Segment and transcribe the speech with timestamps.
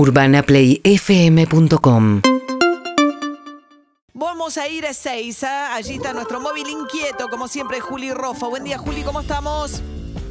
[0.00, 2.22] UrbanaPlayFM.com
[4.14, 5.74] Vamos a ir a Ezeiza.
[5.74, 8.48] Allí está nuestro móvil inquieto, como siempre, Juli Rofa.
[8.48, 9.82] Buen día, Juli, ¿cómo estamos?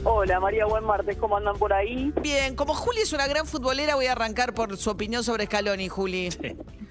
[0.06, 2.12] Hola María, buen martes, ¿cómo andan por ahí?
[2.20, 5.88] Bien, como Juli es una gran futbolera, voy a arrancar por su opinión sobre Scaloni,
[5.88, 6.30] Juli.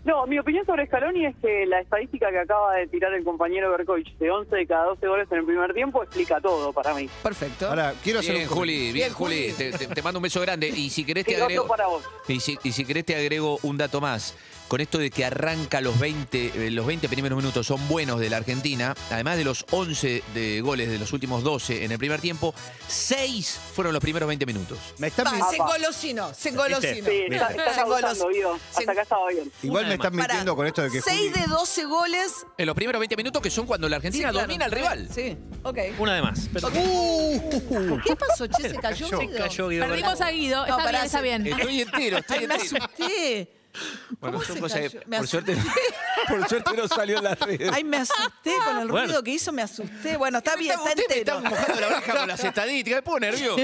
[0.08, 3.70] No, mi opinión sobre Scaloni es que la estadística que acaba de tirar el compañero
[3.72, 7.10] Berkovich de 11 de cada 12 goles en el primer tiempo explica todo para mí.
[7.22, 7.68] Perfecto.
[7.68, 9.52] Ahora, quiero hacer Bien, un Juli, bien, Bien, Juli.
[9.52, 10.66] Te, te- te mando un beso grande.
[10.70, 11.66] Y si querés te agrego.
[11.66, 12.02] para vos.
[12.26, 14.34] Y si, y si querés te agrego un dato más.
[14.68, 18.28] Con esto de que arranca los 20, eh, los 20 primeros minutos son buenos de
[18.28, 22.20] la Argentina, además de los 11 de goles de los últimos 12 en el primer
[22.20, 22.52] tiempo,
[22.86, 24.78] 6 fueron los primeros 20 minutos.
[24.98, 27.08] Me están Va, se engolosino, se engolosino.
[27.08, 28.28] Sí, está, abusando.
[28.30, 29.50] Se- Hasta acá estaba bien.
[29.62, 32.32] Igual me están Pará, mintiendo con esto de que 6 Juli- de 12 goles.
[32.56, 34.46] En los primeros 20 minutos que son cuando la Argentina Sí, claro.
[34.46, 35.08] domina al rival.
[35.14, 35.78] Sí, ok.
[35.98, 36.48] Una de más.
[36.52, 38.70] Pero ¿Qué pasó, che?
[38.70, 39.18] ¿Se cayó?
[39.18, 39.38] Guido?
[39.38, 40.56] cayó Guido Perdimos a Guido.
[40.58, 41.46] No, Está pará, bien, está se- bien.
[41.46, 42.84] Estoy entero, estoy Ay, me entero.
[42.84, 43.52] asusté.
[44.20, 45.00] Bueno, ¿Cómo son se cosas que, cayó?
[45.06, 45.56] Me por suerte,
[46.28, 47.70] por suerte no salió en las redes.
[47.72, 49.06] Ay, me asusté con el Bueno.
[49.06, 50.16] ruido que hizo, me asusté.
[50.16, 51.38] Bueno, está bien, está Usted me entero.
[51.38, 53.56] está mojando la oreja con las estadísticas, me pongo nervioso.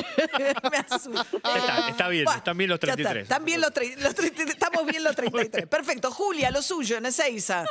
[0.71, 1.37] me asusté.
[1.37, 3.23] Está- está bien, Buah, están bien los ya está, 33.
[3.25, 5.67] Están bien los, los 33, estamos bien los 33.
[5.67, 6.11] Perfecto.
[6.13, 7.65] Julia, lo suyo en Ezeiza.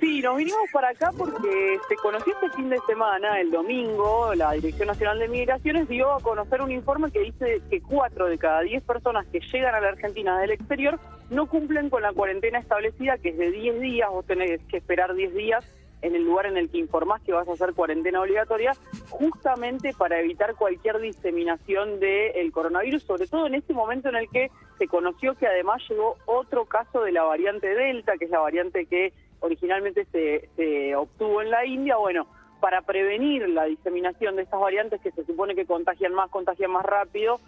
[0.00, 4.52] Sí, nos vinimos para acá porque se conoció este fin de semana, el domingo, la
[4.52, 8.60] Dirección Nacional de Migraciones dio a conocer un informe que dice que 4 de cada
[8.60, 13.16] 10 personas que llegan a la Argentina del exterior no cumplen con la cuarentena establecida,
[13.16, 15.64] que es de 10 días, vos tenés que esperar 10 días
[16.02, 18.74] en el lugar en el que informás que vas a hacer cuarentena obligatoria,
[19.08, 24.50] justamente para evitar cualquier diseminación del coronavirus, sobre todo en este momento en el que
[24.78, 28.84] se conoció que además llegó otro caso de la variante Delta, que es la variante
[28.84, 31.96] que originalmente se, se obtuvo en la India.
[31.96, 32.26] Bueno,
[32.60, 36.84] para prevenir la diseminación de estas variantes que se supone que contagian más, contagian más
[36.84, 37.40] rápido,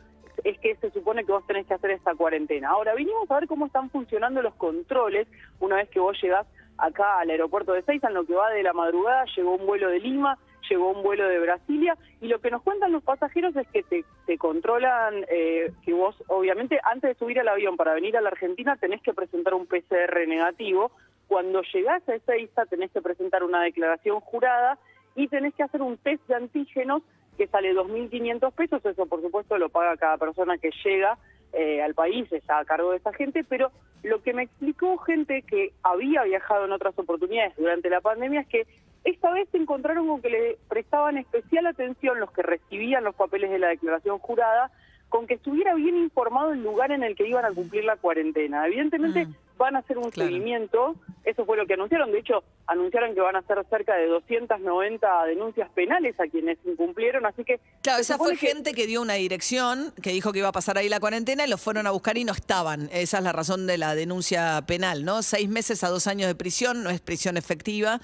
[0.44, 2.70] es que se supone que vos tenés que hacer esta cuarentena.
[2.70, 5.26] Ahora, vinimos a ver cómo están funcionando los controles
[5.60, 6.46] una vez que vos llegás
[6.78, 9.88] acá al aeropuerto de Seiza, en lo que va de la madrugada, llegó un vuelo
[9.88, 10.38] de Lima,
[10.70, 14.38] llegó un vuelo de Brasilia, y lo que nos cuentan los pasajeros es que te,
[14.38, 18.76] controlan, eh, que vos, obviamente, antes de subir al avión para venir a la Argentina,
[18.76, 20.92] tenés que presentar un PCR negativo.
[21.28, 24.78] Cuando llegás a Ezeiza, tenés que presentar una declaración jurada
[25.14, 27.02] y tenés que hacer un test de antígenos
[27.36, 31.16] que sale 2.500 pesos, eso por supuesto lo paga cada persona que llega
[31.52, 33.70] eh, al país, está a cargo de esa gente, pero
[34.02, 38.48] lo que me explicó gente que había viajado en otras oportunidades durante la pandemia es
[38.48, 38.66] que
[39.04, 43.50] esta vez se encontraron con que le prestaban especial atención los que recibían los papeles
[43.50, 44.70] de la declaración jurada,
[45.08, 48.66] con que estuviera bien informado el lugar en el que iban a cumplir la cuarentena.
[48.66, 49.34] Evidentemente Mm.
[49.56, 50.28] van a hacer un Claro.
[50.30, 50.96] seguimiento,
[51.30, 55.24] eso fue lo que anunciaron, de hecho anunciaron que van a hacer cerca de 290
[55.26, 57.60] denuncias penales a quienes incumplieron, así que...
[57.82, 60.78] Claro, esa fue que- gente que dio una dirección, que dijo que iba a pasar
[60.78, 62.88] ahí la cuarentena y los fueron a buscar y no estaban.
[62.92, 65.22] Esa es la razón de la denuncia penal, ¿no?
[65.22, 68.00] Seis meses a dos años de prisión, no es prisión efectiva.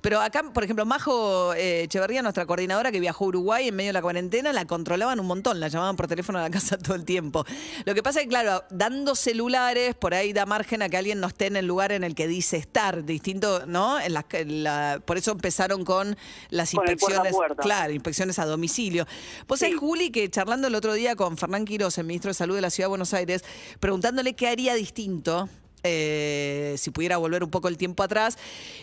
[0.00, 3.88] Pero acá, por ejemplo, Majo eh, Echeverría, nuestra coordinadora que viajó a Uruguay en medio
[3.90, 6.94] de la cuarentena, la controlaban un montón, la llamaban por teléfono a la casa todo
[6.94, 7.44] el tiempo.
[7.84, 11.20] Lo que pasa es que, claro, dando celulares, por ahí da margen a que alguien
[11.20, 13.98] no esté en el lugar en el que dice estar, distinto, ¿no?
[13.98, 16.16] En las que- la- por eso empezaron con
[16.50, 17.32] las Con inspecciones.
[17.32, 17.62] puerta.
[17.62, 19.06] Claro, inspecciones a domicilio.
[19.46, 19.78] Vos sabés, Sí.
[19.78, 22.70] Juli, que charlando el otro día con Fernán Quiroz, el ministro de Salud de la
[22.70, 23.42] Ciudad de Buenos Aires,
[23.80, 25.48] preguntándole qué haría distinto.
[25.82, 28.38] Eh, si pudiera volver un poco el tiempo atrás.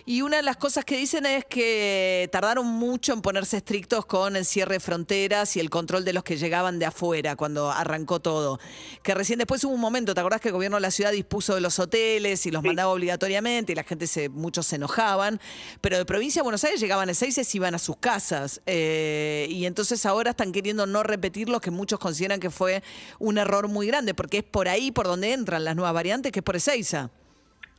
[0.06, 4.35] Y una de las cosas que dicen es que tardaron mucho en ponerse estrictos con
[4.35, 8.19] el cierre de fronteras y el control de los que llegaban de afuera cuando arrancó
[8.19, 8.59] todo.
[9.03, 11.55] Que recién después hubo un momento, ¿te acordás que el gobierno de la ciudad dispuso
[11.55, 12.67] de los hoteles y los Sí.
[12.67, 15.39] mandaba obligatoriamente y la gente se, muchos se enojaban?
[15.81, 18.61] Pero de provincia de Buenos Aires llegaban a seis y se iban a sus casas.
[18.66, 22.84] Eh, y entonces ahora están queriendo no repetir lo que muchos consideran que fue
[23.19, 26.39] un error muy grande, porque es por ahí por donde entran las nuevas variantes, que
[26.39, 26.55] es por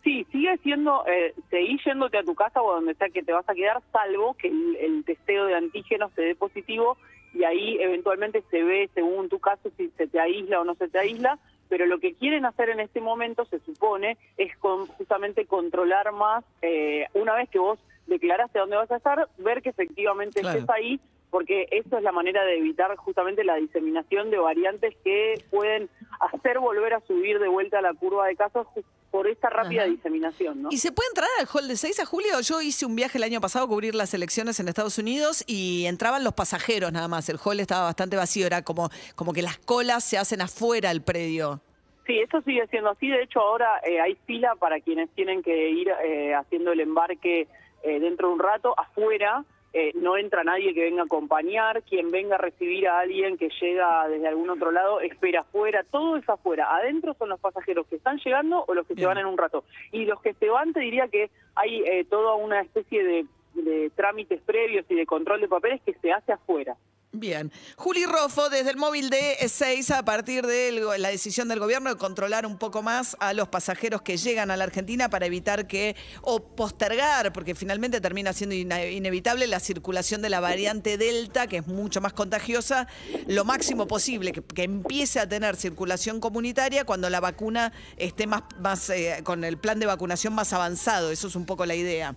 [0.05, 3.49] Sí, sigue siendo, eh, seguí yéndote a tu casa o donde sea que te vas
[3.49, 6.97] a quedar, salvo que el, el testeo de antígenos te dé positivo
[7.34, 10.89] y ahí eventualmente se ve según tu caso si se te aísla o no se
[10.89, 15.47] te aísla, pero lo que quieren hacer en este momento, se supone, es con, justamente
[15.47, 20.41] controlar más, eh, una vez que vos declaraste dónde vas a estar, ver que efectivamente
[20.41, 20.61] Claro.
[20.61, 21.00] estés ahí,
[21.37, 26.59] porque eso es la manera de evitar justamente la diseminación de variantes que pueden hacer
[26.61, 28.67] volver a subir de vuelta la curva de casos
[29.11, 29.91] por esta rápida Ajá.
[29.91, 30.71] diseminación, ¿no?
[30.73, 32.41] ¿Y se puede entrar al hall de 6 a julio?
[32.41, 35.85] Yo hice un viaje el año pasado a cubrir las elecciones en Estados Unidos y
[35.85, 37.29] entraban los pasajeros nada más.
[37.29, 41.03] El hall estaba bastante vacío, era como, como que las colas se hacen afuera del
[41.03, 41.61] predio.
[42.06, 43.09] Sí, eso sigue siendo así.
[43.09, 47.47] De hecho, ahora eh, hay fila para quienes tienen que ir eh, haciendo el embarque
[47.83, 49.44] eh, dentro de un rato afuera.
[49.78, 53.50] Eh, no entra nadie que venga a acompañar, quien venga a recibir a alguien que
[53.61, 56.75] llega desde algún otro lado espera afuera, todo es afuera.
[56.75, 59.64] Adentro son los pasajeros que están llegando o los que se van en un rato.
[59.93, 63.90] Y los que se van te diría que hay eh, toda una especie de, de
[63.94, 66.75] trámites previos y de control de papeles que se hace afuera.
[67.18, 67.50] Bien.
[67.76, 71.96] Juli Rofo, desde el móvil de E6, a partir de la decisión del gobierno de
[71.96, 75.96] controlar un poco más a los pasajeros que llegan a la Argentina para evitar que,
[76.20, 81.56] o postergar, porque finalmente termina siendo ine- inevitable la circulación de la variante Delta, que
[81.58, 82.86] es mucho más contagiosa,
[83.26, 88.42] lo máximo posible, que, que empiece a tener circulación comunitaria cuando la vacuna esté más,
[88.60, 91.10] más eh, con el plan de vacunación más avanzado.
[91.10, 92.14] Eso es un poco la idea.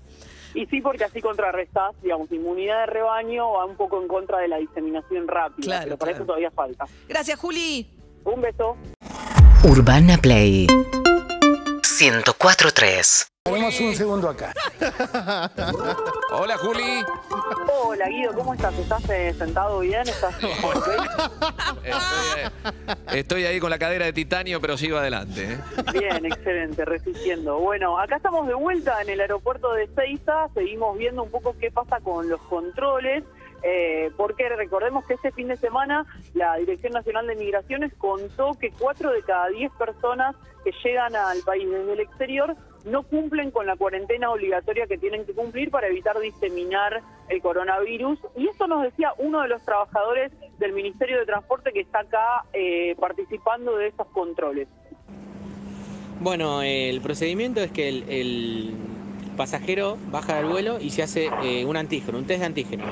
[0.54, 4.48] Y sí, porque así contrarrestás, digamos, inmunidad de rebaño va un poco en contra de
[4.48, 6.24] la diseminación rápida, Claro, pero para claro.
[6.24, 6.86] eso todavía falta.
[7.08, 7.88] Gracias, Juli.
[8.26, 8.76] Un beso.
[9.64, 10.68] Urbana Play
[12.00, 14.54] 104.3 Tenemos un segundo acá.
[16.32, 17.04] Hola, Juli.
[17.68, 18.74] Hola Guido, ¿cómo estás?
[18.80, 20.08] ¿Estás eh, sentado bien?
[20.08, 20.34] ¿Estás?
[20.42, 20.96] Estoy,
[22.38, 25.56] eh, estoy ahí con la cadera de titanio, pero sigo adelante.
[25.56, 25.60] ¿eh?
[25.92, 27.60] Bien, excelente, resistiendo.
[27.60, 31.70] Bueno, acá estamos de vuelta en el aeropuerto de Ceiza, seguimos viendo un poco qué
[31.70, 33.26] pasa con los controles,
[33.64, 38.72] eh, porque recordemos que este fin de semana la Dirección Nacional de Migraciones contó que
[38.72, 43.66] cuatro de cada diez personas que llegan al país desde el exterior no cumplen con
[43.66, 48.20] la cuarentena obligatoria que tienen que cumplir para evitar diseminar el coronavirus.
[48.38, 52.46] Y esto nos decía uno de los trabajadores del Ministerio de Transporte que está acá
[52.54, 54.68] eh, participando de esos controles.
[56.22, 58.89] Bueno, el procedimiento es que el
[59.40, 62.84] pasajero baja del vuelo y se hace eh, un antígeno, un test de antígeno,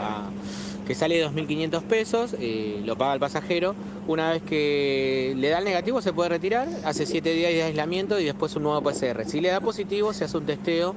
[0.88, 3.76] que sale de 2.500 pesos, eh, lo paga el pasajero.
[4.08, 8.18] Una vez que le da el negativo se puede retirar, hace 7 días de aislamiento
[8.18, 9.26] y después un nuevo PCR.
[9.26, 10.96] Si le da positivo se hace un testeo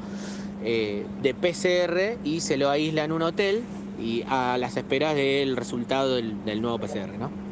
[0.62, 3.64] eh, de PCR y se lo aísla en un hotel
[4.00, 7.49] y a las esperas del resultado del, del nuevo PCR, ¿no?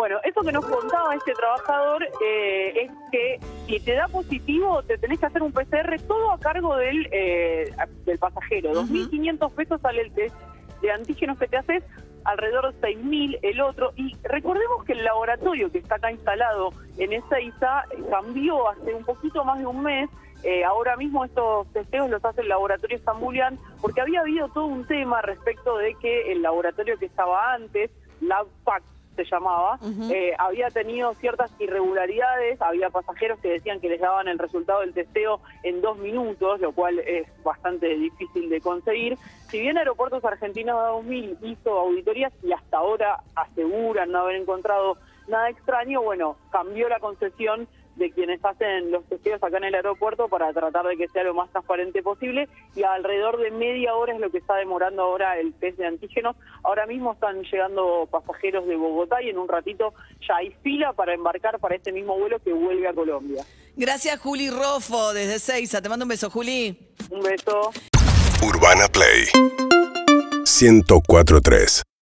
[0.00, 4.96] Bueno, eso que nos contaba este trabajador eh, es que si te da positivo te
[4.96, 7.70] tenés que hacer un PCR todo a cargo del, eh,
[8.06, 8.72] del pasajero.
[8.72, 10.34] 2.500 pesos sale el test
[10.80, 11.84] de antígenos que te haces,
[12.24, 13.92] alrededor de 6.000 el otro.
[13.94, 19.44] Y recordemos que el laboratorio que está acá instalado en Ezeiza cambió hace un poquito
[19.44, 20.08] más de un mes.
[20.44, 24.86] Eh, ahora mismo estos testeos los hace el laboratorio Zambulian porque había habido todo un
[24.86, 27.90] tema respecto de que el laboratorio que estaba antes,
[28.22, 28.82] LabPac,
[29.24, 29.78] se llamaba,
[30.10, 34.94] eh, había tenido ciertas irregularidades, había pasajeros que decían que les daban el resultado del
[34.94, 39.18] testeo en dos minutos, lo cual es bastante difícil de conseguir.
[39.48, 44.96] Si bien Aeropuertos Argentinos 2000 hizo auditorías y hasta ahora aseguran no haber encontrado
[45.28, 50.28] nada extraño, bueno, cambió la concesión de quienes hacen los testeos acá en el aeropuerto
[50.28, 54.20] para tratar de que sea lo más transparente posible y alrededor de media hora es
[54.20, 56.36] lo que está demorando ahora el test de antígenos.
[56.62, 59.92] Ahora mismo están llegando pasajeros de Bogotá y en un ratito
[60.26, 63.44] ya hay fila para embarcar para este mismo vuelo que vuelve a Colombia.
[63.76, 65.80] Gracias, Juli Rofo, desde Seiza.
[65.80, 66.76] Te mando un beso, Juli.
[67.10, 67.70] Un beso.
[68.42, 69.26] Urbana Play
[70.44, 71.89] 104.3